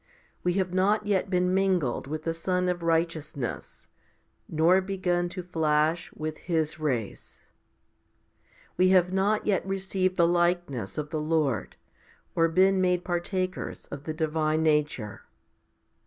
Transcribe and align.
5 0.37 0.37
We 0.45 0.53
have 0.53 0.73
not 0.73 1.05
yet 1.05 1.29
been 1.29 1.53
mingled 1.53 2.07
with 2.07 2.23
the 2.23 2.33
sun 2.33 2.67
of 2.67 2.81
righteousness? 2.81 3.87
nor 4.49 4.81
begun 4.81 5.29
to 5.29 5.43
flash 5.43 6.11
with 6.13 6.37
His 6.37 6.79
rays. 6.79 7.41
We 8.77 8.89
have 8.89 9.13
not 9.13 9.45
yet 9.45 9.63
received 9.63 10.17
the 10.17 10.25
likeness 10.25 10.97
of 10.97 11.11
the 11.11 11.21
Lord 11.21 11.75
nor 12.35 12.47
been 12.47 12.81
made 12.81 13.05
partakers 13.05 13.85
of 13.91 14.05
the 14.05 14.13
divine 14.15 14.63
nature. 14.63 15.21